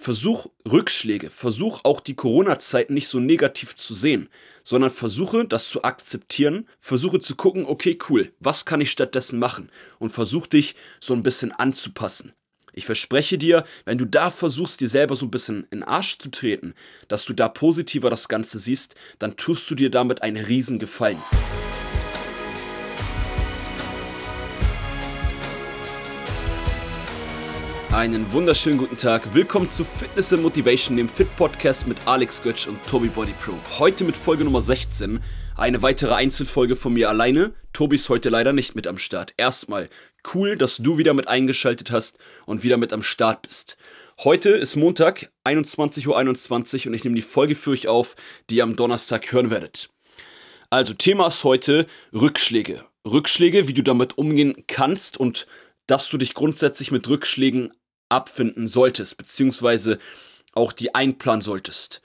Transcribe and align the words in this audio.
versuch 0.00 0.46
Rückschläge, 0.66 1.28
versuch 1.28 1.80
auch 1.84 2.00
die 2.00 2.14
Corona-Zeit 2.14 2.88
nicht 2.88 3.06
so 3.06 3.20
negativ 3.20 3.76
zu 3.76 3.94
sehen, 3.94 4.30
sondern 4.62 4.90
versuche 4.90 5.44
das 5.44 5.68
zu 5.68 5.84
akzeptieren, 5.84 6.66
versuche 6.78 7.20
zu 7.20 7.36
gucken, 7.36 7.66
okay, 7.66 7.98
cool, 8.08 8.32
was 8.40 8.64
kann 8.64 8.80
ich 8.80 8.90
stattdessen 8.90 9.38
machen 9.38 9.70
und 9.98 10.08
versuch 10.08 10.46
dich 10.46 10.74
so 11.00 11.12
ein 11.12 11.22
bisschen 11.22 11.52
anzupassen. 11.52 12.32
Ich 12.72 12.86
verspreche 12.86 13.36
dir, 13.36 13.64
wenn 13.84 13.98
du 13.98 14.06
da 14.06 14.30
versuchst, 14.30 14.80
dir 14.80 14.88
selber 14.88 15.16
so 15.16 15.26
ein 15.26 15.30
bisschen 15.30 15.64
in 15.70 15.80
den 15.80 15.82
Arsch 15.82 16.18
zu 16.18 16.30
treten, 16.30 16.72
dass 17.08 17.26
du 17.26 17.34
da 17.34 17.50
positiver 17.50 18.08
das 18.08 18.28
Ganze 18.28 18.58
siehst, 18.58 18.94
dann 19.18 19.36
tust 19.36 19.70
du 19.70 19.74
dir 19.74 19.90
damit 19.90 20.22
einen 20.22 20.42
riesen 20.42 20.78
Gefallen. 20.78 21.18
Einen 27.92 28.30
wunderschönen 28.32 28.78
guten 28.78 28.96
Tag. 28.96 29.34
Willkommen 29.34 29.68
zu 29.68 29.84
Fitness 29.84 30.32
and 30.32 30.44
Motivation, 30.44 30.96
dem 30.96 31.08
Fit 31.08 31.26
Podcast 31.36 31.88
mit 31.88 31.98
Alex 32.06 32.40
Götsch 32.40 32.68
und 32.68 32.78
Tobi 32.86 33.08
Body 33.08 33.34
Pro. 33.44 33.52
Heute 33.80 34.04
mit 34.04 34.14
Folge 34.14 34.44
Nummer 34.44 34.62
16. 34.62 35.18
Eine 35.56 35.82
weitere 35.82 36.14
Einzelfolge 36.14 36.76
von 36.76 36.92
mir 36.92 37.08
alleine. 37.08 37.52
Tobi 37.72 37.96
ist 37.96 38.08
heute 38.08 38.28
leider 38.28 38.52
nicht 38.52 38.76
mit 38.76 38.86
am 38.86 38.96
Start. 38.96 39.34
Erstmal 39.36 39.90
cool, 40.32 40.56
dass 40.56 40.76
du 40.76 40.98
wieder 40.98 41.14
mit 41.14 41.26
eingeschaltet 41.26 41.90
hast 41.90 42.18
und 42.46 42.62
wieder 42.62 42.76
mit 42.76 42.92
am 42.92 43.02
Start 43.02 43.42
bist. 43.42 43.76
Heute 44.22 44.50
ist 44.50 44.76
Montag, 44.76 45.32
21.21 45.44 46.06
Uhr 46.06 46.16
21 46.16 46.86
und 46.86 46.94
ich 46.94 47.02
nehme 47.02 47.16
die 47.16 47.22
Folge 47.22 47.56
für 47.56 47.70
euch 47.70 47.88
auf, 47.88 48.14
die 48.50 48.58
ihr 48.58 48.62
am 48.62 48.76
Donnerstag 48.76 49.32
hören 49.32 49.50
werdet. 49.50 49.90
Also 50.70 50.94
Thema 50.94 51.26
ist 51.26 51.42
heute 51.42 51.88
Rückschläge. 52.12 52.84
Rückschläge, 53.04 53.66
wie 53.66 53.74
du 53.74 53.82
damit 53.82 54.16
umgehen 54.16 54.62
kannst 54.68 55.18
und 55.18 55.48
dass 55.88 56.08
du 56.08 56.18
dich 56.18 56.34
grundsätzlich 56.34 56.92
mit 56.92 57.08
Rückschlägen 57.08 57.72
abfinden 58.10 58.66
solltest, 58.66 59.16
beziehungsweise 59.16 59.98
auch 60.52 60.72
die 60.72 60.94
einplanen 60.94 61.40
solltest. 61.40 62.02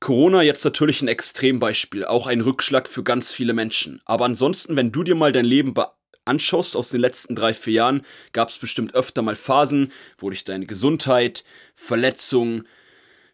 Corona 0.00 0.42
jetzt 0.42 0.64
natürlich 0.64 1.00
ein 1.00 1.08
Extrembeispiel, 1.08 2.04
auch 2.04 2.26
ein 2.26 2.40
Rückschlag 2.40 2.88
für 2.88 3.04
ganz 3.04 3.32
viele 3.32 3.52
Menschen. 3.52 4.00
Aber 4.04 4.24
ansonsten, 4.24 4.74
wenn 4.74 4.90
du 4.90 5.04
dir 5.04 5.14
mal 5.14 5.30
dein 5.30 5.44
Leben 5.44 5.74
anschaust 6.24 6.76
aus 6.76 6.90
den 6.90 7.00
letzten 7.00 7.36
drei, 7.36 7.54
vier 7.54 7.74
Jahren, 7.74 8.02
gab 8.32 8.48
es 8.48 8.58
bestimmt 8.58 8.94
öfter 8.94 9.22
mal 9.22 9.36
Phasen, 9.36 9.92
wo 10.18 10.30
dich 10.30 10.44
deine 10.44 10.66
Gesundheit, 10.66 11.44
Verletzungen, 11.74 12.66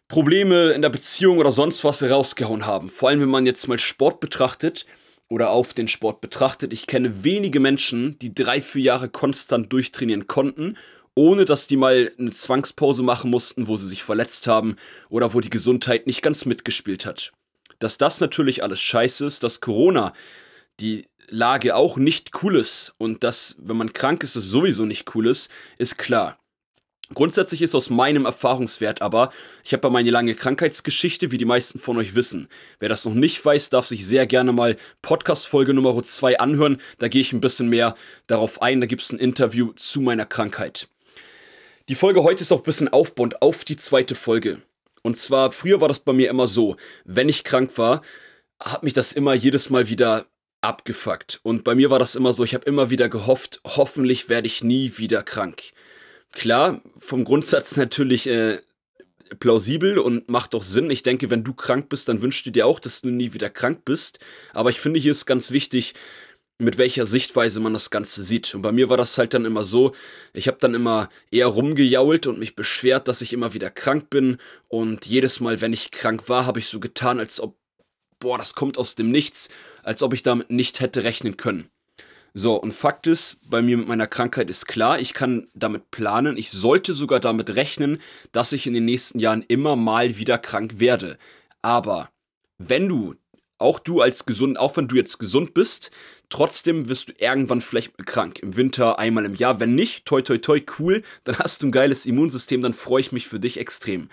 Probleme 0.07 0.71
in 0.71 0.81
der 0.81 0.89
Beziehung 0.89 1.39
oder 1.39 1.51
sonst 1.51 1.83
was 1.83 2.03
rausgehauen 2.03 2.65
haben. 2.65 2.89
Vor 2.89 3.09
allem, 3.09 3.21
wenn 3.21 3.29
man 3.29 3.45
jetzt 3.45 3.67
mal 3.67 3.79
Sport 3.79 4.19
betrachtet 4.19 4.85
oder 5.27 5.51
auf 5.51 5.73
den 5.73 5.87
Sport 5.87 6.21
betrachtet. 6.21 6.73
Ich 6.73 6.87
kenne 6.87 7.23
wenige 7.23 7.59
Menschen, 7.59 8.17
die 8.19 8.33
drei, 8.33 8.61
vier 8.61 8.81
Jahre 8.81 9.09
konstant 9.09 9.71
durchtrainieren 9.71 10.27
konnten 10.27 10.77
ohne 11.19 11.43
dass 11.43 11.67
die 11.67 11.75
mal 11.75 12.13
eine 12.17 12.31
Zwangspause 12.31 13.03
machen 13.03 13.29
mussten, 13.29 13.67
wo 13.67 13.75
sie 13.75 13.87
sich 13.87 14.05
verletzt 14.05 14.47
haben 14.47 14.77
oder 15.09 15.33
wo 15.33 15.41
die 15.41 15.49
Gesundheit 15.49 16.07
nicht 16.07 16.21
ganz 16.21 16.45
mitgespielt 16.45 17.05
hat. 17.05 17.33
Dass 17.79 17.97
das 17.97 18.21
natürlich 18.21 18.63
alles 18.63 18.79
scheiße 18.79 19.25
ist, 19.25 19.43
dass 19.43 19.59
Corona 19.59 20.13
die 20.79 21.07
Lage 21.27 21.75
auch 21.75 21.97
nicht 21.97 22.41
cool 22.41 22.55
ist 22.55 22.95
und 22.97 23.25
dass, 23.25 23.57
wenn 23.59 23.75
man 23.75 23.91
krank 23.91 24.23
ist, 24.23 24.37
es 24.37 24.45
sowieso 24.45 24.85
nicht 24.85 25.13
cool 25.13 25.27
ist, 25.27 25.51
ist 25.77 25.97
klar. 25.97 26.39
Grundsätzlich 27.13 27.63
ist 27.63 27.75
aus 27.75 27.89
meinem 27.89 28.23
Erfahrungswert 28.23 29.01
aber, 29.01 29.33
ich 29.65 29.73
habe 29.73 29.87
ja 29.87 29.91
meine 29.91 30.11
lange 30.11 30.35
Krankheitsgeschichte, 30.35 31.31
wie 31.31 31.37
die 31.37 31.43
meisten 31.43 31.79
von 31.79 31.97
euch 31.97 32.15
wissen. 32.15 32.47
Wer 32.79 32.87
das 32.87 33.03
noch 33.03 33.13
nicht 33.13 33.43
weiß, 33.43 33.71
darf 33.71 33.87
sich 33.87 34.07
sehr 34.07 34.25
gerne 34.25 34.53
mal 34.53 34.77
Podcast-Folge 35.01 35.73
Nummer 35.73 36.01
2 36.01 36.39
anhören. 36.39 36.79
Da 36.99 37.09
gehe 37.09 37.19
ich 37.19 37.33
ein 37.33 37.41
bisschen 37.41 37.67
mehr 37.67 37.95
darauf 38.27 38.61
ein. 38.61 38.79
Da 38.79 38.87
gibt 38.87 39.01
es 39.01 39.11
ein 39.11 39.19
Interview 39.19 39.73
zu 39.73 39.99
meiner 39.99 40.25
Krankheit. 40.25 40.87
Die 41.89 41.95
Folge 41.95 42.21
heute 42.21 42.43
ist 42.43 42.51
auch 42.51 42.59
ein 42.59 42.63
bisschen 42.63 42.87
aufbauend 42.87 43.41
auf 43.41 43.65
die 43.65 43.75
zweite 43.75 44.13
Folge. 44.13 44.61
Und 45.01 45.17
zwar, 45.17 45.51
früher 45.51 45.81
war 45.81 45.87
das 45.87 46.01
bei 46.01 46.13
mir 46.13 46.29
immer 46.29 46.45
so, 46.45 46.77
wenn 47.03 47.29
ich 47.29 47.43
krank 47.43 47.79
war, 47.79 48.03
hat 48.59 48.83
mich 48.83 48.93
das 48.93 49.11
immer 49.11 49.33
jedes 49.33 49.71
Mal 49.71 49.89
wieder 49.89 50.27
abgefuckt. 50.61 51.39
Und 51.41 51.63
bei 51.63 51.73
mir 51.73 51.89
war 51.89 51.97
das 51.97 52.15
immer 52.15 52.31
so, 52.31 52.43
ich 52.43 52.53
habe 52.53 52.65
immer 52.65 52.91
wieder 52.91 53.09
gehofft, 53.09 53.59
hoffentlich 53.65 54.29
werde 54.29 54.45
ich 54.45 54.63
nie 54.63 54.93
wieder 54.97 55.23
krank. 55.23 55.63
Klar, 56.31 56.79
vom 56.99 57.23
Grundsatz 57.23 57.75
natürlich 57.75 58.27
äh, 58.27 58.59
plausibel 59.39 59.97
und 59.97 60.29
macht 60.29 60.53
doch 60.53 60.61
Sinn. 60.61 60.91
Ich 60.91 61.01
denke, 61.01 61.31
wenn 61.31 61.43
du 61.43 61.55
krank 61.55 61.89
bist, 61.89 62.07
dann 62.07 62.21
wünschst 62.21 62.45
du 62.45 62.51
dir 62.51 62.67
auch, 62.67 62.79
dass 62.79 63.01
du 63.01 63.09
nie 63.09 63.33
wieder 63.33 63.49
krank 63.49 63.83
bist. 63.83 64.19
Aber 64.53 64.69
ich 64.69 64.79
finde, 64.79 64.99
hier 64.99 65.11
ist 65.11 65.25
ganz 65.25 65.49
wichtig, 65.49 65.95
mit 66.59 66.77
welcher 66.77 67.05
Sichtweise 67.05 67.61
man 67.61 67.73
das 67.73 67.89
Ganze 67.89 68.21
sieht. 68.21 68.53
Und 68.53 68.61
bei 68.61 68.73
mir 68.73 68.89
war 68.89 68.97
das 68.97 69.17
halt 69.17 69.33
dann 69.33 69.45
immer 69.45 69.63
so, 69.63 69.93
ich 70.33 70.47
habe 70.47 70.57
dann 70.59 70.73
immer 70.73 71.09
eher 71.31 71.47
rumgejault 71.47 72.27
und 72.27 72.37
mich 72.37 72.55
beschwert, 72.55 73.07
dass 73.07 73.21
ich 73.21 73.31
immer 73.33 73.53
wieder 73.53 73.71
krank 73.71 74.09
bin. 74.09 74.37
Und 74.67 75.05
jedes 75.05 75.39
Mal, 75.39 75.61
wenn 75.61 75.73
ich 75.73 75.91
krank 75.91 76.27
war, 76.27 76.45
habe 76.45 76.59
ich 76.59 76.67
so 76.67 76.81
getan, 76.81 77.19
als 77.19 77.39
ob, 77.39 77.57
boah, 78.19 78.37
das 78.37 78.55
kommt 78.55 78.77
aus 78.77 78.95
dem 78.95 79.09
Nichts, 79.09 79.49
als 79.83 80.03
ob 80.03 80.13
ich 80.13 80.21
damit 80.21 80.51
nicht 80.51 80.81
hätte 80.81 81.03
rechnen 81.03 81.37
können. 81.37 81.69
So, 82.33 82.55
und 82.55 82.73
Fakt 82.73 83.07
ist, 83.07 83.37
bei 83.49 83.61
mir 83.61 83.77
mit 83.77 83.87
meiner 83.87 84.05
Krankheit 84.05 84.49
ist 84.49 84.67
klar, 84.67 84.99
ich 84.99 85.13
kann 85.13 85.47
damit 85.53 85.89
planen, 85.91 86.37
ich 86.37 86.51
sollte 86.51 86.93
sogar 86.93 87.19
damit 87.19 87.55
rechnen, 87.55 87.99
dass 88.31 88.51
ich 88.51 88.67
in 88.67 88.73
den 88.73 88.85
nächsten 88.85 89.19
Jahren 89.19 89.43
immer 89.47 89.75
mal 89.75 90.17
wieder 90.17 90.37
krank 90.37 90.79
werde. 90.79 91.17
Aber 91.61 92.11
wenn 92.57 92.87
du 92.87 93.15
auch 93.57 93.79
du 93.79 94.01
als 94.01 94.25
gesund, 94.25 94.57
auch 94.57 94.77
wenn 94.77 94.87
du 94.87 94.95
jetzt 94.95 95.17
gesund 95.17 95.53
bist, 95.53 95.91
trotzdem 96.29 96.87
wirst 96.87 97.09
du 97.09 97.13
irgendwann 97.17 97.61
vielleicht 97.61 97.97
krank. 98.05 98.39
Im 98.39 98.55
Winter 98.55 98.99
einmal 98.99 99.25
im 99.25 99.35
Jahr. 99.35 99.59
Wenn 99.59 99.75
nicht, 99.75 100.05
toi 100.05 100.21
toi 100.21 100.37
toi, 100.37 100.61
cool, 100.79 101.03
dann 101.23 101.39
hast 101.39 101.61
du 101.61 101.67
ein 101.67 101.71
geiles 101.71 102.05
Immunsystem, 102.05 102.61
dann 102.61 102.73
freue 102.73 103.01
ich 103.01 103.11
mich 103.11 103.27
für 103.27 103.39
dich 103.39 103.59
extrem. 103.59 104.09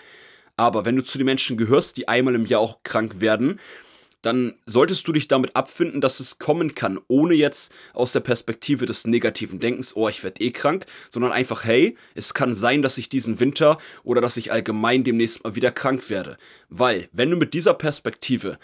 Aber 0.55 0.85
wenn 0.85 0.95
du 0.95 1.03
zu 1.03 1.17
den 1.17 1.25
Menschen 1.25 1.55
gehörst, 1.55 1.97
die 1.97 2.07
einmal 2.07 2.35
im 2.35 2.45
Jahr 2.45 2.61
auch 2.61 2.81
krank 2.83 3.21
werden, 3.21 3.59
dann 4.23 4.55
solltest 4.65 5.07
du 5.07 5.13
dich 5.13 5.27
damit 5.27 5.55
abfinden, 5.55 6.01
dass 6.01 6.19
es 6.19 6.39
kommen 6.39 6.73
kann, 6.73 6.99
ohne 7.07 7.35
jetzt 7.35 7.71
aus 7.93 8.11
der 8.11 8.19
Perspektive 8.19 8.85
des 8.85 9.05
negativen 9.05 9.59
Denkens, 9.59 9.95
oh, 9.95 10.09
ich 10.09 10.23
werde 10.23 10.41
eh 10.41 10.51
krank, 10.51 10.85
sondern 11.11 11.31
einfach, 11.31 11.63
hey, 11.63 11.95
es 12.15 12.33
kann 12.33 12.53
sein, 12.53 12.81
dass 12.81 12.97
ich 12.97 13.09
diesen 13.09 13.39
Winter 13.39 13.77
oder 14.03 14.19
dass 14.19 14.35
ich 14.35 14.51
allgemein 14.51 15.03
demnächst 15.03 15.43
mal 15.43 15.55
wieder 15.55 15.71
krank 15.71 16.09
werde. 16.09 16.37
Weil, 16.67 17.09
wenn 17.13 17.29
du 17.29 17.37
mit 17.37 17.53
dieser 17.53 17.75
Perspektive 17.75 18.57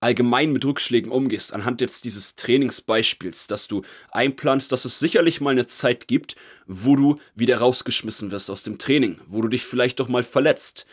allgemein 0.00 0.52
mit 0.52 0.64
Rückschlägen 0.64 1.12
umgehst, 1.12 1.52
anhand 1.52 1.80
jetzt 1.80 2.04
dieses 2.04 2.34
Trainingsbeispiels, 2.34 3.46
dass 3.46 3.68
du 3.68 3.82
einplanst, 4.10 4.72
dass 4.72 4.86
es 4.86 4.98
sicherlich 4.98 5.40
mal 5.40 5.50
eine 5.50 5.66
Zeit 5.66 6.08
gibt, 6.08 6.36
wo 6.66 6.96
du 6.96 7.20
wieder 7.34 7.58
rausgeschmissen 7.58 8.30
wirst 8.30 8.50
aus 8.50 8.62
dem 8.62 8.78
Training, 8.78 9.20
wo 9.26 9.42
du 9.42 9.48
dich 9.48 9.64
vielleicht 9.64 10.00
doch 10.00 10.08
mal 10.08 10.24
verletzt, 10.24 10.86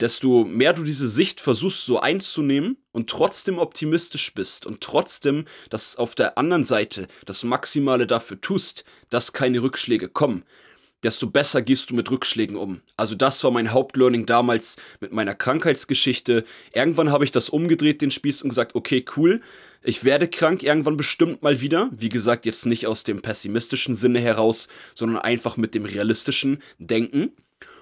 desto 0.00 0.44
mehr 0.44 0.74
du 0.74 0.82
diese 0.82 1.08
Sicht 1.08 1.40
versuchst 1.40 1.86
so 1.86 1.98
einzunehmen 1.98 2.76
und 2.92 3.08
trotzdem 3.08 3.58
optimistisch 3.58 4.34
bist 4.34 4.66
und 4.66 4.82
trotzdem 4.82 5.46
das 5.70 5.96
auf 5.96 6.14
der 6.14 6.36
anderen 6.36 6.64
Seite 6.64 7.08
das 7.24 7.44
Maximale 7.44 8.06
dafür 8.06 8.40
tust, 8.40 8.84
dass 9.08 9.32
keine 9.32 9.62
Rückschläge 9.62 10.10
kommen, 10.10 10.44
desto 11.02 11.28
besser 11.28 11.62
gehst 11.62 11.90
du 11.90 11.94
mit 11.94 12.10
Rückschlägen 12.10 12.56
um. 12.56 12.80
Also 12.96 13.14
das 13.14 13.42
war 13.44 13.50
mein 13.50 13.72
Hauptlearning 13.72 14.26
damals 14.26 14.76
mit 15.00 15.12
meiner 15.12 15.34
Krankheitsgeschichte. 15.34 16.44
Irgendwann 16.72 17.10
habe 17.10 17.24
ich 17.24 17.32
das 17.32 17.48
umgedreht, 17.48 18.02
den 18.02 18.10
Spieß, 18.10 18.42
und 18.42 18.48
gesagt, 18.48 18.74
okay, 18.74 19.04
cool, 19.16 19.40
ich 19.82 20.04
werde 20.04 20.28
krank 20.28 20.62
irgendwann 20.62 20.96
bestimmt 20.96 21.42
mal 21.42 21.60
wieder. 21.60 21.90
Wie 21.92 22.08
gesagt, 22.08 22.46
jetzt 22.46 22.66
nicht 22.66 22.86
aus 22.86 23.04
dem 23.04 23.22
pessimistischen 23.22 23.94
Sinne 23.94 24.20
heraus, 24.20 24.68
sondern 24.94 25.18
einfach 25.18 25.56
mit 25.56 25.74
dem 25.74 25.84
realistischen 25.84 26.62
Denken. 26.78 27.32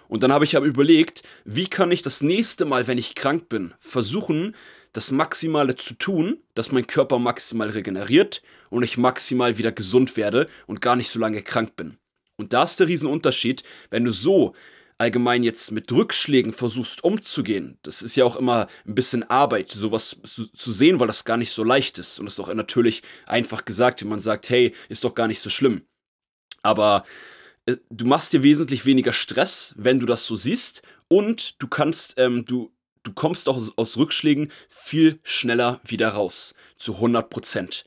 Und 0.08 0.22
dann 0.22 0.32
habe 0.32 0.44
ich 0.44 0.56
aber 0.56 0.66
überlegt, 0.66 1.22
wie 1.44 1.66
kann 1.66 1.90
ich 1.90 2.02
das 2.02 2.20
nächste 2.20 2.66
Mal, 2.66 2.86
wenn 2.86 2.98
ich 2.98 3.14
krank 3.14 3.48
bin, 3.48 3.72
versuchen, 3.78 4.54
das 4.92 5.10
Maximale 5.10 5.76
zu 5.76 5.94
tun, 5.94 6.38
dass 6.54 6.72
mein 6.72 6.86
Körper 6.86 7.18
maximal 7.18 7.70
regeneriert 7.70 8.42
und 8.70 8.82
ich 8.82 8.96
maximal 8.96 9.58
wieder 9.58 9.72
gesund 9.72 10.16
werde 10.16 10.46
und 10.66 10.80
gar 10.80 10.94
nicht 10.94 11.10
so 11.10 11.18
lange 11.18 11.42
krank 11.42 11.74
bin. 11.74 11.98
Und 12.36 12.52
da 12.52 12.64
ist 12.64 12.80
der 12.80 12.88
Riesenunterschied, 12.88 13.62
wenn 13.90 14.04
du 14.04 14.10
so 14.10 14.54
allgemein 14.98 15.42
jetzt 15.42 15.72
mit 15.72 15.90
Rückschlägen 15.90 16.52
versuchst 16.52 17.02
umzugehen, 17.02 17.78
das 17.82 18.02
ist 18.02 18.16
ja 18.16 18.24
auch 18.24 18.36
immer 18.36 18.68
ein 18.86 18.94
bisschen 18.94 19.28
Arbeit, 19.28 19.70
sowas 19.70 20.16
zu, 20.22 20.72
sehen, 20.72 21.00
weil 21.00 21.08
das 21.08 21.24
gar 21.24 21.36
nicht 21.36 21.52
so 21.52 21.64
leicht 21.64 21.98
ist. 21.98 22.18
Und 22.18 22.26
das 22.26 22.34
ist 22.34 22.40
auch 22.40 22.52
natürlich 22.52 23.02
einfach 23.26 23.64
gesagt, 23.64 24.02
wenn 24.02 24.08
man 24.08 24.20
sagt, 24.20 24.50
hey, 24.50 24.74
ist 24.88 25.04
doch 25.04 25.14
gar 25.14 25.26
nicht 25.26 25.40
so 25.40 25.50
schlimm. 25.50 25.82
Aber 26.62 27.04
äh, 27.66 27.76
du 27.90 28.06
machst 28.06 28.32
dir 28.32 28.42
wesentlich 28.42 28.86
weniger 28.86 29.12
Stress, 29.12 29.74
wenn 29.76 30.00
du 30.00 30.06
das 30.06 30.26
so 30.26 30.36
siehst. 30.36 30.82
Und 31.08 31.60
du 31.60 31.68
kannst, 31.68 32.14
ähm, 32.16 32.44
du, 32.44 32.72
du 33.02 33.12
kommst 33.12 33.48
auch 33.48 33.56
aus, 33.56 33.76
aus 33.76 33.96
Rückschlägen 33.96 34.50
viel 34.68 35.18
schneller 35.22 35.80
wieder 35.84 36.10
raus. 36.10 36.54
Zu 36.76 36.94
100 36.94 37.30
Prozent. 37.30 37.84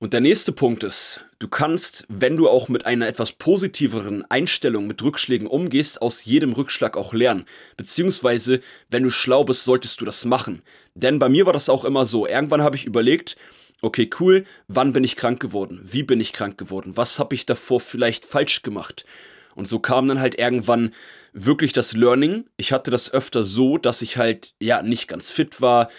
Und 0.00 0.12
der 0.12 0.20
nächste 0.20 0.52
Punkt 0.52 0.84
ist, 0.84 1.24
du 1.40 1.48
kannst, 1.48 2.04
wenn 2.08 2.36
du 2.36 2.48
auch 2.48 2.68
mit 2.68 2.86
einer 2.86 3.08
etwas 3.08 3.32
positiveren 3.32 4.24
Einstellung 4.30 4.86
mit 4.86 5.02
Rückschlägen 5.02 5.48
umgehst, 5.48 6.00
aus 6.00 6.24
jedem 6.24 6.52
Rückschlag 6.52 6.96
auch 6.96 7.12
lernen. 7.12 7.46
Beziehungsweise, 7.76 8.60
wenn 8.90 9.02
du 9.02 9.10
schlau 9.10 9.42
bist, 9.42 9.64
solltest 9.64 10.00
du 10.00 10.04
das 10.04 10.24
machen. 10.24 10.62
Denn 10.94 11.18
bei 11.18 11.28
mir 11.28 11.46
war 11.46 11.52
das 11.52 11.68
auch 11.68 11.84
immer 11.84 12.06
so. 12.06 12.28
Irgendwann 12.28 12.62
habe 12.62 12.76
ich 12.76 12.84
überlegt, 12.84 13.36
okay, 13.82 14.08
cool, 14.20 14.44
wann 14.68 14.92
bin 14.92 15.02
ich 15.02 15.16
krank 15.16 15.40
geworden? 15.40 15.80
Wie 15.82 16.04
bin 16.04 16.20
ich 16.20 16.32
krank 16.32 16.58
geworden? 16.58 16.96
Was 16.96 17.18
habe 17.18 17.34
ich 17.34 17.44
davor 17.44 17.80
vielleicht 17.80 18.24
falsch 18.24 18.62
gemacht? 18.62 19.04
Und 19.58 19.66
so 19.66 19.80
kam 19.80 20.06
dann 20.06 20.20
halt 20.20 20.38
irgendwann 20.38 20.92
wirklich 21.32 21.72
das 21.72 21.92
Learning. 21.92 22.44
Ich 22.56 22.72
hatte 22.72 22.92
das 22.92 23.12
öfter 23.12 23.42
so, 23.42 23.76
dass 23.76 24.02
ich 24.02 24.16
halt, 24.16 24.54
ja, 24.60 24.82
nicht 24.82 25.08
ganz 25.08 25.32
fit 25.32 25.60
war, 25.60 25.90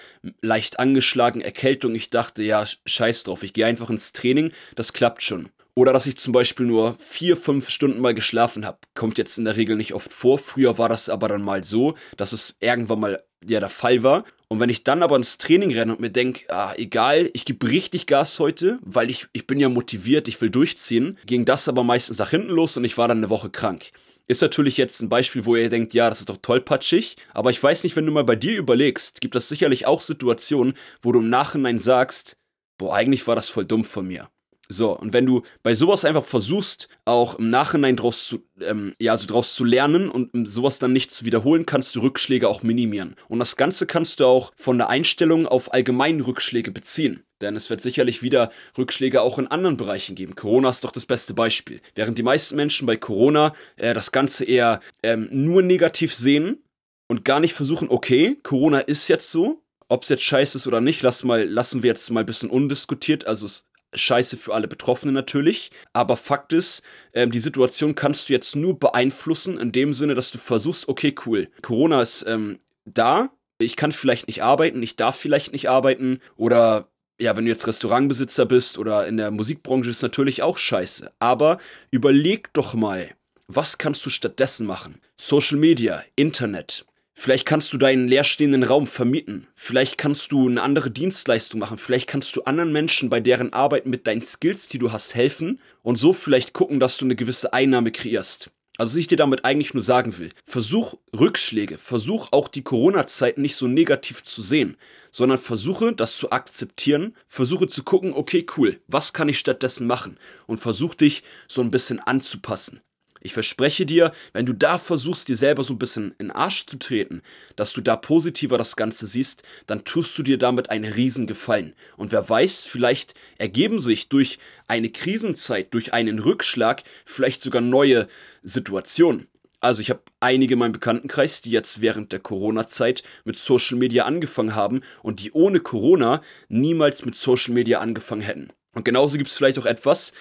leicht 0.41 0.79
angeschlagen, 0.79 1.41
Erkältung. 1.41 1.93
Ich 1.93 2.09
dachte, 2.09 2.41
ja, 2.41 2.65
scheiß 2.85 3.25
drauf, 3.25 3.43
ich 3.43 3.51
gehe 3.51 3.65
einfach 3.65 3.89
ins 3.89 4.13
Training, 4.13 4.53
das 4.75 4.93
klappt 4.93 5.23
schon. 5.23 5.49
Oder 5.75 5.93
dass 5.93 6.05
ich 6.05 6.17
zum 6.17 6.33
Beispiel 6.33 6.65
nur 6.65 6.95
vier, 6.99 7.37
fünf 7.37 7.69
Stunden 7.69 8.01
mal 8.01 8.13
geschlafen 8.13 8.65
habe. 8.65 8.79
Kommt 8.95 9.17
jetzt 9.17 9.37
in 9.37 9.45
der 9.45 9.55
Regel 9.55 9.75
nicht 9.75 9.93
oft 9.93 10.11
vor. 10.11 10.39
Früher 10.39 10.77
war 10.77 10.89
das 10.89 11.09
aber 11.09 11.27
dann 11.27 11.41
mal 11.41 11.63
so, 11.63 11.95
dass 12.17 12.33
es 12.33 12.57
irgendwann 12.59 12.99
mal 12.99 13.23
ja 13.47 13.59
der 13.59 13.69
Fall 13.69 14.03
war. 14.03 14.23
Und 14.47 14.59
wenn 14.59 14.69
ich 14.69 14.83
dann 14.83 15.03
aber 15.03 15.15
ins 15.15 15.37
Training 15.37 15.71
renne 15.73 15.93
und 15.93 16.01
mir 16.01 16.09
denke, 16.09 16.49
ah, 16.49 16.73
egal, 16.75 17.29
ich 17.33 17.45
gebe 17.45 17.69
richtig 17.69 18.07
Gas 18.07 18.39
heute, 18.39 18.79
weil 18.81 19.09
ich, 19.09 19.27
ich 19.31 19.47
bin 19.47 19.59
ja 19.59 19.69
motiviert, 19.69 20.27
ich 20.27 20.41
will 20.41 20.49
durchziehen, 20.49 21.17
ging 21.25 21.45
das 21.45 21.67
aber 21.67 21.83
meistens 21.83 22.17
nach 22.17 22.31
hinten 22.31 22.49
los 22.49 22.75
und 22.75 22.83
ich 22.83 22.97
war 22.97 23.07
dann 23.07 23.19
eine 23.19 23.29
Woche 23.29 23.49
krank. 23.49 23.91
Ist 24.27 24.41
natürlich 24.41 24.77
jetzt 24.77 25.01
ein 25.01 25.09
Beispiel, 25.09 25.45
wo 25.45 25.55
ihr 25.55 25.69
denkt, 25.69 25.93
ja, 25.93 26.09
das 26.09 26.19
ist 26.19 26.29
doch 26.29 26.37
tollpatschig, 26.41 27.15
aber 27.33 27.49
ich 27.49 27.61
weiß 27.61 27.83
nicht, 27.83 27.95
wenn 27.95 28.05
du 28.05 28.11
mal 28.11 28.23
bei 28.23 28.35
dir 28.35 28.57
überlegst, 28.57 29.21
gibt 29.21 29.35
es 29.35 29.49
sicherlich 29.49 29.87
auch 29.87 30.01
Situationen, 30.01 30.73
wo 31.01 31.11
du 31.11 31.19
im 31.19 31.29
Nachhinein 31.29 31.79
sagst, 31.79 32.37
boah, 32.77 32.95
eigentlich 32.95 33.25
war 33.27 33.35
das 33.35 33.49
voll 33.49 33.65
dumm 33.65 33.83
von 33.83 34.07
mir. 34.07 34.29
So, 34.71 34.95
und 34.95 35.13
wenn 35.13 35.25
du 35.25 35.41
bei 35.63 35.73
sowas 35.73 36.05
einfach 36.05 36.23
versuchst, 36.23 36.89
auch 37.03 37.39
im 37.39 37.49
Nachhinein 37.49 37.95
draus 37.95 38.27
zu, 38.27 38.47
ähm, 38.61 38.93
ja, 38.99 39.13
also 39.13 39.25
draus 39.25 39.55
zu 39.55 39.65
lernen 39.65 40.09
und 40.09 40.47
sowas 40.47 40.77
dann 40.77 40.93
nicht 40.93 41.11
zu 41.11 41.25
wiederholen, 41.25 41.65
kannst 41.65 41.95
du 41.95 42.01
Rückschläge 42.01 42.47
auch 42.47 42.61
minimieren. 42.61 43.15
Und 43.29 43.39
das 43.39 43.55
Ganze 43.55 43.87
kannst 43.87 44.19
du 44.19 44.25
auch 44.25 44.51
von 44.55 44.77
der 44.77 44.89
Einstellung 44.89 45.47
auf 45.47 45.73
allgemeinen 45.73 46.21
Rückschläge 46.21 46.71
beziehen. 46.71 47.23
Denn 47.41 47.55
es 47.55 47.71
wird 47.71 47.81
sicherlich 47.81 48.21
wieder 48.21 48.51
Rückschläge 48.77 49.21
auch 49.23 49.39
in 49.39 49.47
anderen 49.47 49.77
Bereichen 49.77 50.13
geben. 50.13 50.35
Corona 50.35 50.69
ist 50.69 50.83
doch 50.83 50.91
das 50.91 51.07
beste 51.07 51.33
Beispiel. 51.33 51.81
Während 51.95 52.19
die 52.19 52.23
meisten 52.23 52.55
Menschen 52.55 52.85
bei 52.85 52.95
Corona 52.95 53.53
äh, 53.77 53.95
das 53.95 54.11
Ganze 54.11 54.45
eher 54.45 54.81
ähm, 55.01 55.29
nur 55.31 55.63
negativ 55.63 56.13
sehen 56.13 56.63
und 57.07 57.25
gar 57.25 57.39
nicht 57.39 57.53
versuchen, 57.53 57.89
okay, 57.89 58.37
Corona 58.43 58.79
ist 58.79 59.07
jetzt 59.07 59.31
so, 59.31 59.63
ob 59.87 60.03
es 60.03 60.09
jetzt 60.09 60.23
scheiße 60.23 60.57
ist 60.59 60.67
oder 60.67 60.81
nicht, 60.81 61.01
lass 61.01 61.23
mal, 61.23 61.43
lassen 61.43 61.81
wir 61.81 61.87
jetzt 61.87 62.09
mal 62.11 62.19
ein 62.19 62.25
bisschen 62.27 62.51
undiskutiert. 62.51 63.25
Also 63.25 63.47
es 63.47 63.68
scheiße 63.93 64.37
für 64.37 64.53
alle 64.53 64.67
Betroffenen 64.67 65.13
natürlich. 65.13 65.71
Aber 65.93 66.17
Fakt 66.17 66.53
ist, 66.53 66.81
ähm, 67.13 67.31
die 67.31 67.39
Situation 67.39 67.95
kannst 67.95 68.29
du 68.29 68.33
jetzt 68.33 68.55
nur 68.55 68.77
beeinflussen, 68.77 69.57
in 69.57 69.71
dem 69.71 69.93
Sinne, 69.93 70.15
dass 70.15 70.31
du 70.31 70.37
versuchst, 70.37 70.87
okay, 70.87 71.15
cool, 71.25 71.49
Corona 71.61 72.01
ist 72.01 72.25
ähm, 72.27 72.59
da, 72.85 73.31
ich 73.59 73.75
kann 73.75 73.91
vielleicht 73.91 74.27
nicht 74.27 74.43
arbeiten, 74.43 74.81
ich 74.81 74.95
darf 74.95 75.17
vielleicht 75.17 75.51
nicht 75.51 75.69
arbeiten 75.69 76.19
oder 76.37 76.89
ja, 77.19 77.35
wenn 77.35 77.43
du 77.43 77.51
jetzt 77.51 77.67
Restaurantbesitzer 77.67 78.45
bist 78.45 78.77
oder 78.77 79.05
in 79.05 79.17
der 79.17 79.29
Musikbranche 79.29 79.89
ist 79.89 80.01
natürlich 80.01 80.41
auch 80.41 80.57
scheiße. 80.57 81.11
Aber 81.19 81.57
überleg 81.91 82.53
doch 82.53 82.73
mal, 82.73 83.09
was 83.47 83.77
kannst 83.77 84.05
du 84.05 84.09
stattdessen 84.09 84.65
machen? 84.65 85.01
Social 85.17 85.57
Media, 85.57 86.03
Internet, 86.15 86.85
Vielleicht 87.21 87.45
kannst 87.45 87.73
du 87.73 87.77
deinen 87.77 88.07
leerstehenden 88.07 88.63
Raum 88.63 88.87
vermieten. 88.87 89.45
Vielleicht 89.53 89.97
kannst 89.97 90.31
du 90.31 90.47
eine 90.47 90.61
andere 90.61 90.89
Dienstleistung 90.89 91.59
machen. 91.59 91.77
Vielleicht 91.77 92.07
kannst 92.07 92.33
du 92.33 92.43
anderen 92.43 92.71
Menschen 92.71 93.09
bei 93.09 93.19
deren 93.19 93.51
Arbeit 93.51 93.85
mit 93.85 94.07
deinen 94.07 94.21
Skills, 94.21 94.69
die 94.69 94.77
du 94.77 94.93
hast, 94.93 95.15
helfen 95.15 95.59
und 95.83 95.97
so 95.97 96.13
vielleicht 96.13 96.53
gucken, 96.53 96.79
dass 96.79 96.95
du 96.95 97.03
eine 97.03 97.17
gewisse 97.17 97.51
Einnahme 97.51 97.91
kreierst. 97.91 98.51
Also, 98.77 98.91
was 98.91 98.95
ich 98.95 99.07
dir 99.07 99.17
damit 99.17 99.43
eigentlich 99.43 99.73
nur 99.73 99.83
sagen 99.83 100.17
will, 100.17 100.29
versuch 100.45 100.93
Rückschläge, 101.13 101.77
versuch 101.77 102.29
auch 102.31 102.47
die 102.47 102.63
Corona-Zeit 102.63 103.37
nicht 103.37 103.57
so 103.57 103.67
negativ 103.67 104.23
zu 104.23 104.41
sehen, 104.41 104.77
sondern 105.11 105.39
versuche 105.39 105.91
das 105.91 106.15
zu 106.15 106.31
akzeptieren, 106.31 107.17
versuche 107.27 107.67
zu 107.67 107.83
gucken, 107.83 108.13
okay, 108.13 108.45
cool, 108.55 108.79
was 108.87 109.11
kann 109.11 109.27
ich 109.27 109.39
stattdessen 109.39 109.87
machen 109.87 110.17
und 110.47 110.59
versuch 110.59 110.95
dich 110.95 111.23
so 111.49 111.61
ein 111.61 111.69
bisschen 111.69 111.99
anzupassen. 111.99 112.79
Ich 113.21 113.33
verspreche 113.33 113.85
dir, 113.85 114.11
wenn 114.31 114.45
du 114.45 114.53
da 114.53 114.77
versuchst, 114.77 115.27
dir 115.27 115.35
selber 115.35 115.63
so 115.63 115.73
ein 115.73 115.79
bisschen 115.79 116.11
in 116.19 116.27
den 116.27 116.31
Arsch 116.31 116.65
zu 116.65 116.79
treten, 116.79 117.21
dass 117.55 117.73
du 117.73 117.81
da 117.81 117.97
positiver 117.97 118.57
das 118.57 118.75
Ganze 118.75 119.07
siehst, 119.07 119.43
dann 119.67 119.83
tust 119.83 120.17
du 120.17 120.23
dir 120.23 120.37
damit 120.37 120.69
einen 120.69 120.91
Riesengefallen. 120.91 121.73
Und 121.97 122.11
wer 122.11 122.27
weiß, 122.27 122.63
vielleicht 122.63 123.15
ergeben 123.37 123.81
sich 123.81 124.07
durch 124.07 124.39
eine 124.67 124.89
Krisenzeit, 124.89 125.73
durch 125.73 125.93
einen 125.93 126.19
Rückschlag, 126.19 126.83
vielleicht 127.05 127.41
sogar 127.41 127.61
neue 127.61 128.07
Situationen. 128.41 129.27
Also 129.61 129.81
ich 129.81 129.89
habe 129.89 130.01
einige 130.21 130.53
in 130.53 130.59
meinem 130.59 130.71
Bekanntenkreis, 130.71 131.41
die 131.41 131.51
jetzt 131.51 131.81
während 131.81 132.13
der 132.13 132.19
Corona-Zeit 132.19 133.03
mit 133.25 133.37
Social 133.37 133.77
Media 133.77 134.05
angefangen 134.05 134.55
haben 134.55 134.81
und 135.03 135.19
die 135.19 135.33
ohne 135.33 135.59
Corona 135.59 136.21
niemals 136.47 137.03
mit 137.03 137.15
Social 137.15 137.53
Media 137.53 137.79
angefangen 137.79 138.21
hätten. 138.21 138.49
Und 138.73 138.85
genauso 138.85 139.17
gibt 139.17 139.29
es 139.29 139.35
vielleicht 139.35 139.59
auch 139.59 139.65
etwas, 139.65 140.13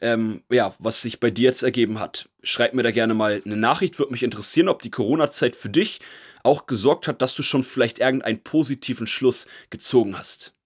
ähm, 0.00 0.42
ja, 0.50 0.74
was 0.78 1.02
sich 1.02 1.20
bei 1.20 1.30
dir 1.30 1.44
jetzt 1.44 1.62
ergeben 1.62 2.00
hat. 2.00 2.28
Schreib 2.42 2.74
mir 2.74 2.82
da 2.82 2.90
gerne 2.90 3.14
mal 3.14 3.42
eine 3.44 3.56
Nachricht, 3.56 3.98
würde 3.98 4.12
mich 4.12 4.22
interessieren, 4.22 4.68
ob 4.68 4.82
die 4.82 4.90
Corona-Zeit 4.90 5.56
für 5.56 5.70
dich 5.70 6.00
auch 6.42 6.66
gesorgt 6.66 7.08
hat, 7.08 7.22
dass 7.22 7.34
du 7.34 7.42
schon 7.42 7.64
vielleicht 7.64 7.98
irgendeinen 7.98 8.42
positiven 8.42 9.06
Schluss 9.06 9.46
gezogen 9.70 10.16
hast. 10.16 10.56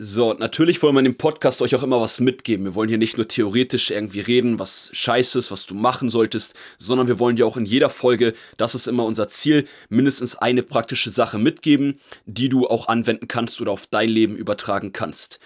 So, 0.00 0.32
natürlich 0.32 0.80
wollen 0.80 0.94
wir 0.94 1.00
in 1.00 1.06
dem 1.06 1.16
Podcast 1.16 1.60
euch 1.60 1.74
auch 1.74 1.82
immer 1.82 2.00
was 2.00 2.20
mitgeben. 2.20 2.64
Wir 2.64 2.76
wollen 2.76 2.88
hier 2.88 2.98
nicht 2.98 3.16
nur 3.16 3.26
theoretisch 3.26 3.90
irgendwie 3.90 4.20
reden, 4.20 4.60
was 4.60 4.90
scheiße 4.92 5.40
ist, 5.40 5.50
was 5.50 5.66
du 5.66 5.74
machen 5.74 6.08
solltest, 6.08 6.54
sondern 6.78 7.08
wir 7.08 7.18
wollen 7.18 7.34
dir 7.34 7.44
auch 7.48 7.56
in 7.56 7.66
jeder 7.66 7.90
Folge, 7.90 8.34
das 8.58 8.76
ist 8.76 8.86
immer 8.86 9.04
unser 9.04 9.26
Ziel, 9.26 9.66
mindestens 9.88 10.36
eine 10.36 10.62
praktische 10.62 11.10
Sache 11.10 11.40
mitgeben, 11.40 11.98
die 12.26 12.48
du 12.48 12.68
auch 12.68 12.86
anwenden 12.86 13.26
kannst 13.26 13.60
oder 13.60 13.72
auf 13.72 13.88
dein 13.88 14.08
Leben 14.08 14.36
übertragen 14.36 14.92
kannst. 14.92 15.40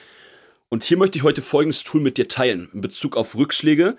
Und 0.73 0.85
hier 0.85 0.97
möchte 0.97 1.19
ich 1.19 1.23
heute 1.23 1.43
folgendes 1.43 1.85
Tool 1.85 2.01
mit 2.01 2.17
dir 2.17 2.29
teilen 2.29 2.71
in 2.73 2.81
Bezug 2.81 3.19
auf 3.19 3.37
Rückschläge. 3.37 3.95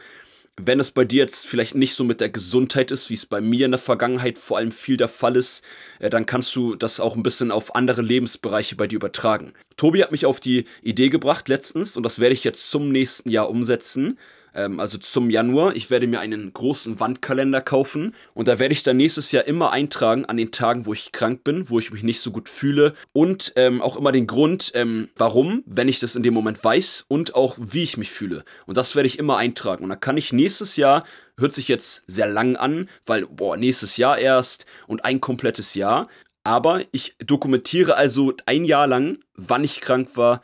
Wenn 0.59 0.79
es 0.79 0.89
bei 0.89 1.05
dir 1.05 1.21
jetzt 1.21 1.45
vielleicht 1.45 1.75
nicht 1.75 1.93
so 1.93 2.03
mit 2.03 2.19
der 2.19 2.29
Gesundheit 2.29 2.89
ist, 2.89 3.11
wie 3.11 3.13
es 3.13 3.27
bei 3.27 3.41
mir 3.41 3.65
in 3.65 3.73
der 3.73 3.79
Vergangenheit 3.79 4.39
vor 4.39 4.57
allem 4.57 4.71
viel 4.71 4.97
der 4.97 5.07
Fall 5.07 5.35
ist, 5.35 5.63
äh, 5.99 6.09
dann 6.09 6.25
kannst 6.25 6.55
du 6.55 6.73
das 6.73 6.99
auch 6.99 7.15
ein 7.15 7.21
bisschen 7.21 7.51
auf 7.51 7.75
andere 7.75 8.01
Lebensbereiche 8.01 8.75
bei 8.75 8.87
dir 8.87 8.95
übertragen. 8.95 9.53
Tobi 9.77 10.01
hat 10.01 10.11
mich 10.11 10.25
auf 10.25 10.39
die 10.39 10.65
Idee 10.81 11.09
gebracht 11.09 11.47
letztens 11.47 11.95
und 11.95 12.01
das 12.01 12.17
werde 12.17 12.33
ich 12.33 12.43
jetzt 12.43 12.71
zum 12.71 12.91
nächsten 12.91 13.29
Jahr 13.29 13.51
umsetzen 13.51 14.17
ähm, 14.53 14.79
also 14.79 14.97
zum 14.97 15.29
Januar. 15.29 15.75
Ich 15.75 15.89
werde 15.89 16.07
mir 16.07 16.19
einen 16.19 16.53
großen 16.53 16.99
Wandkalender 16.99 17.61
kaufen 17.61 18.15
und 18.33 18.47
da 18.47 18.59
werde 18.59 18.73
ich 18.73 18.83
dann 18.83 18.97
nächstes 18.97 19.31
Jahr 19.31 19.45
immer 19.45 19.71
eintragen 19.71 20.25
an 20.25 20.37
den 20.37 20.51
Tagen, 20.51 20.85
wo 20.85 20.93
ich 20.93 21.11
krank 21.11 21.43
bin, 21.43 21.69
wo 21.69 21.79
ich 21.79 21.91
mich 21.91 22.03
nicht 22.03 22.21
so 22.21 22.31
gut 22.31 22.49
fühle 22.49 22.93
und 23.11 23.53
ähm, 23.55 23.81
auch 23.81 23.97
immer 23.97 24.11
den 24.11 24.27
Grund, 24.27 24.71
ähm, 24.75 25.09
warum, 25.15 25.63
wenn 25.65 25.89
ich 25.89 25.99
das 25.99 26.15
in 26.15 26.23
dem 26.23 26.33
Moment 26.33 26.63
weiß 26.63 27.05
und 27.07 27.35
auch 27.35 27.57
wie 27.59 27.83
ich 27.83 27.97
mich 27.97 28.11
fühle. 28.11 28.43
Und 28.65 28.77
das 28.77 28.95
werde 28.95 29.07
ich 29.07 29.19
immer 29.19 29.37
eintragen. 29.37 29.83
Und 29.83 29.89
dann 29.89 29.99
kann 29.99 30.17
ich 30.17 30.33
nächstes 30.33 30.75
Jahr 30.75 31.03
hört 31.37 31.53
sich 31.53 31.67
jetzt 31.67 32.03
sehr 32.07 32.27
lang 32.27 32.55
an, 32.55 32.89
weil, 33.05 33.25
boah, 33.25 33.57
nächstes 33.57 33.97
Jahr 33.97 34.17
erst 34.17 34.65
und 34.87 35.05
ein 35.05 35.19
komplettes 35.19 35.73
Jahr. 35.73 36.07
Aber 36.43 36.81
ich 36.91 37.15
dokumentiere 37.25 37.95
also 37.95 38.33
ein 38.45 38.65
Jahr 38.65 38.87
lang, 38.87 39.19
wann 39.35 39.63
ich 39.63 39.81
krank 39.81 40.09
war, 40.15 40.41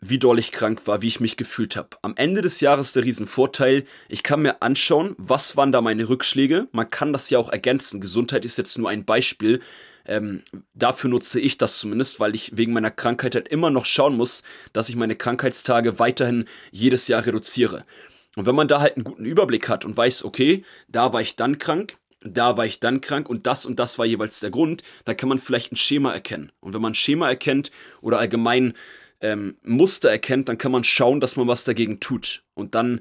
wie 0.00 0.18
doll 0.18 0.38
ich 0.38 0.52
krank 0.52 0.86
war, 0.86 1.02
wie 1.02 1.08
ich 1.08 1.20
mich 1.20 1.36
gefühlt 1.36 1.76
habe. 1.76 1.90
Am 2.02 2.14
Ende 2.16 2.40
des 2.40 2.60
Jahres 2.60 2.92
der 2.92 3.04
Riesenvorteil, 3.04 3.84
ich 4.08 4.22
kann 4.22 4.42
mir 4.42 4.62
anschauen, 4.62 5.14
was 5.18 5.56
waren 5.56 5.72
da 5.72 5.80
meine 5.80 6.08
Rückschläge. 6.08 6.68
Man 6.72 6.88
kann 6.88 7.12
das 7.12 7.30
ja 7.30 7.38
auch 7.38 7.48
ergänzen. 7.48 8.00
Gesundheit 8.00 8.44
ist 8.44 8.58
jetzt 8.58 8.78
nur 8.78 8.88
ein 8.88 9.04
Beispiel. 9.04 9.60
Ähm, 10.06 10.42
dafür 10.74 11.10
nutze 11.10 11.40
ich 11.40 11.58
das 11.58 11.78
zumindest, 11.78 12.20
weil 12.20 12.34
ich 12.34 12.56
wegen 12.56 12.72
meiner 12.72 12.90
Krankheit 12.90 13.34
halt 13.34 13.48
immer 13.48 13.70
noch 13.70 13.86
schauen 13.86 14.16
muss, 14.16 14.42
dass 14.72 14.88
ich 14.88 14.96
meine 14.96 15.16
Krankheitstage 15.16 15.98
weiterhin 15.98 16.44
jedes 16.70 17.08
Jahr 17.08 17.26
reduziere. 17.26 17.84
Und 18.36 18.46
wenn 18.46 18.54
man 18.54 18.68
da 18.68 18.80
halt 18.80 18.96
einen 18.96 19.04
guten 19.04 19.24
Überblick 19.24 19.68
hat 19.68 19.84
und 19.84 19.96
weiß, 19.96 20.24
okay, 20.24 20.64
da 20.86 21.12
war 21.12 21.20
ich 21.20 21.34
dann 21.34 21.58
krank, 21.58 21.96
da 22.20 22.56
war 22.56 22.66
ich 22.66 22.80
dann 22.80 23.00
krank 23.00 23.28
und 23.28 23.46
das 23.46 23.66
und 23.66 23.78
das 23.78 23.98
war 23.98 24.06
jeweils 24.06 24.40
der 24.40 24.50
Grund, 24.50 24.82
dann 25.04 25.16
kann 25.16 25.28
man 25.28 25.38
vielleicht 25.38 25.72
ein 25.72 25.76
Schema 25.76 26.12
erkennen. 26.12 26.52
Und 26.60 26.72
wenn 26.72 26.82
man 26.82 26.92
ein 26.92 26.96
Schema 26.96 27.28
erkennt 27.28 27.70
oder 28.00 28.18
allgemein 28.18 28.74
ähm, 29.20 29.56
Muster 29.62 30.10
erkennt, 30.10 30.48
dann 30.48 30.58
kann 30.58 30.72
man 30.72 30.84
schauen, 30.84 31.20
dass 31.20 31.36
man 31.36 31.48
was 31.48 31.64
dagegen 31.64 32.00
tut. 32.00 32.44
Und 32.54 32.74
dann 32.74 33.00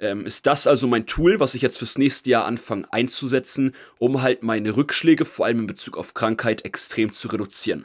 ähm, 0.00 0.26
ist 0.26 0.46
das 0.46 0.66
also 0.66 0.86
mein 0.86 1.06
Tool, 1.06 1.40
was 1.40 1.54
ich 1.54 1.62
jetzt 1.62 1.78
fürs 1.78 1.98
nächste 1.98 2.30
Jahr 2.30 2.44
anfange 2.44 2.90
einzusetzen, 2.92 3.74
um 3.98 4.22
halt 4.22 4.42
meine 4.42 4.76
Rückschläge, 4.76 5.24
vor 5.24 5.46
allem 5.46 5.60
in 5.60 5.66
Bezug 5.66 5.96
auf 5.96 6.14
Krankheit, 6.14 6.64
extrem 6.64 7.12
zu 7.12 7.28
reduzieren. 7.28 7.84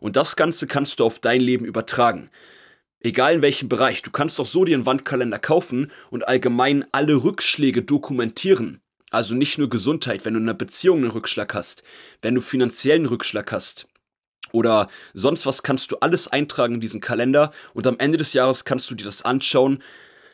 Und 0.00 0.16
das 0.16 0.36
Ganze 0.36 0.66
kannst 0.66 1.00
du 1.00 1.04
auf 1.04 1.18
dein 1.18 1.40
Leben 1.40 1.64
übertragen. 1.64 2.30
Egal 3.00 3.34
in 3.34 3.42
welchem 3.42 3.68
Bereich. 3.68 4.02
Du 4.02 4.10
kannst 4.10 4.38
doch 4.38 4.46
so 4.46 4.64
dir 4.64 4.74
einen 4.74 4.86
Wandkalender 4.86 5.38
kaufen 5.38 5.90
und 6.10 6.26
allgemein 6.26 6.84
alle 6.92 7.22
Rückschläge 7.22 7.82
dokumentieren. 7.82 8.80
Also 9.10 9.34
nicht 9.34 9.58
nur 9.58 9.70
Gesundheit, 9.70 10.24
wenn 10.24 10.34
du 10.34 10.40
in 10.40 10.46
einer 10.46 10.54
Beziehung 10.54 10.98
einen 10.98 11.10
Rückschlag 11.10 11.54
hast, 11.54 11.84
wenn 12.22 12.34
du 12.34 12.40
finanziellen 12.40 13.06
Rückschlag 13.06 13.52
hast, 13.52 13.86
oder 14.56 14.88
sonst 15.12 15.44
was 15.44 15.62
kannst 15.62 15.92
du 15.92 15.96
alles 15.98 16.28
eintragen 16.28 16.76
in 16.76 16.80
diesen 16.80 17.02
Kalender 17.02 17.52
und 17.74 17.86
am 17.86 17.98
Ende 17.98 18.16
des 18.16 18.32
Jahres 18.32 18.64
kannst 18.64 18.90
du 18.90 18.94
dir 18.94 19.04
das 19.04 19.20
anschauen. 19.22 19.82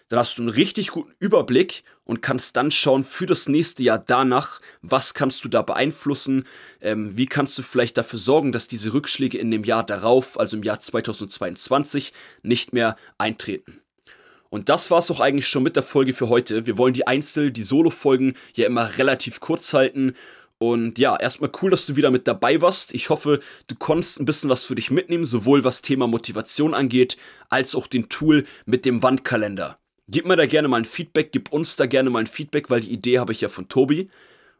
Dann 0.08 0.20
hast 0.20 0.38
du 0.38 0.42
einen 0.42 0.50
richtig 0.50 0.92
guten 0.92 1.12
Überblick 1.18 1.82
und 2.04 2.22
kannst 2.22 2.56
dann 2.56 2.70
schauen 2.70 3.02
für 3.02 3.26
das 3.26 3.48
nächste 3.48 3.82
Jahr 3.82 3.98
danach, 3.98 4.60
was 4.80 5.14
kannst 5.14 5.42
du 5.44 5.48
da 5.48 5.62
beeinflussen, 5.62 6.46
ähm, 6.80 7.16
wie 7.16 7.26
kannst 7.26 7.58
du 7.58 7.62
vielleicht 7.62 7.98
dafür 7.98 8.18
sorgen, 8.18 8.52
dass 8.52 8.68
diese 8.68 8.92
Rückschläge 8.92 9.38
in 9.38 9.50
dem 9.50 9.64
Jahr 9.64 9.84
darauf, 9.84 10.38
also 10.38 10.56
im 10.56 10.62
Jahr 10.62 10.78
2022, 10.78 12.12
nicht 12.42 12.72
mehr 12.72 12.94
eintreten. 13.18 13.80
Und 14.50 14.68
das 14.68 14.90
war's 14.90 15.10
auch 15.10 15.20
eigentlich 15.20 15.48
schon 15.48 15.62
mit 15.62 15.76
der 15.76 15.82
Folge 15.82 16.12
für 16.12 16.28
heute. 16.28 16.66
Wir 16.66 16.76
wollen 16.76 16.92
die 16.92 17.06
Einzel-, 17.06 17.50
die 17.50 17.62
Solo-Folgen 17.62 18.34
ja 18.54 18.66
immer 18.66 18.98
relativ 18.98 19.40
kurz 19.40 19.72
halten. 19.72 20.14
Und 20.62 21.00
ja, 21.00 21.16
erstmal 21.16 21.50
cool, 21.61 21.73
dass 21.73 21.87
du 21.87 21.97
wieder 21.97 22.12
mit 22.12 22.28
dabei 22.28 22.61
warst. 22.61 22.95
Ich 22.95 23.11
hoffe, 23.11 23.40
du 23.66 23.75
konntest 23.75 24.21
ein 24.21 24.26
bisschen 24.26 24.49
was 24.49 24.64
für 24.64 24.76
dich 24.76 24.92
mitnehmen, 24.92 25.25
sowohl 25.25 25.64
was 25.64 25.83
Thema 25.83 26.07
Motivation 26.07 26.73
angeht, 26.73 27.16
als 27.49 27.75
auch 27.75 27.88
den 27.88 28.09
Tool 28.09 28.47
mit 28.64 28.85
dem 28.85 29.02
Wandkalender. 29.02 29.81
Gib 30.07 30.25
mir 30.25 30.37
da 30.37 30.47
gerne 30.47 30.69
mal 30.69 30.76
ein 30.76 30.85
Feedback, 30.85 31.33
gib 31.33 31.52
uns 31.52 31.75
da 31.75 31.87
gerne 31.87 32.11
mal 32.11 32.21
ein 32.21 32.28
Feedback, 32.28 32.71
weil 32.71 32.81
die 32.81 32.92
Idee 32.92 33.19
habe 33.19 33.33
ich 33.33 33.40
ja 33.40 33.49
von 33.49 33.66
Tobi. 33.66 34.09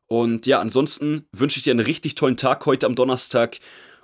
Und 0.09 0.45
ja, 0.47 0.59
ansonsten 0.59 1.25
wünsche 1.31 1.59
ich 1.59 1.63
dir 1.63 1.71
einen 1.71 1.79
richtig 1.79 2.17
tollen 2.17 2.37
Tag 2.37 2.67
heute 2.67 2.87
am 2.87 2.97
Donnerstag. 2.97 3.61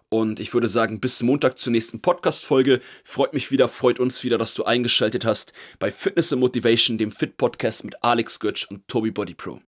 Und 0.09 0.39
ich 0.39 0.55
würde 0.55 0.69
sagen, 0.69 1.01
bis 1.01 1.21
Montag 1.25 1.59
zur 1.59 1.73
nächsten 1.73 2.01
Podcast-Folge. 2.01 2.81
Freut 3.03 3.35
mich 3.35 3.51
wieder, 3.51 3.67
freut 3.67 3.99
uns 3.99 4.23
wieder, 4.23 4.39
dass 4.39 4.55
du 4.55 4.63
eingeschaltet 4.63 5.25
hast 5.25 5.53
bei 5.81 5.91
Fitness 5.91 6.33
and 6.33 6.39
Motivation, 6.39 6.97
dem 6.97 7.11
Fit-Podcast 7.11 7.83
mit 7.83 8.05
Alex 8.05 8.39
Götz 8.39 8.63
und 8.71 8.87
Tobi 8.87 9.11
Body 9.11 9.35
Pro. 9.35 9.61